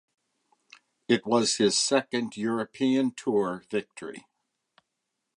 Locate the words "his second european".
1.57-3.11